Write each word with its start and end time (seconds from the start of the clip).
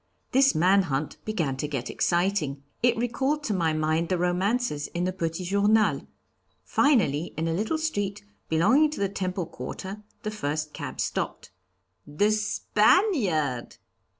This 0.31 0.55
man 0.55 0.81
hunt 0.81 1.17
began 1.25 1.57
to 1.57 1.67
get 1.67 1.91
exciting. 1.91 2.63
It 2.81 2.97
recalled 2.97 3.43
to 3.43 3.53
my 3.53 3.71
mind 3.71 4.09
the 4.09 4.17
romances 4.17 4.87
in 4.95 5.03
the 5.03 5.13
Petit 5.13 5.43
Journal. 5.43 6.07
Finally, 6.63 7.35
in 7.37 7.47
a 7.47 7.53
little 7.53 7.77
street, 7.77 8.23
belonging 8.49 8.89
to 8.89 8.99
the 8.99 9.09
Temple 9.09 9.45
Quarter, 9.45 10.01
the 10.23 10.31
first 10.31 10.73
cab 10.73 10.99
stopped." 10.99 11.51
"The 12.07 12.31
Spaniard?" 12.31 13.77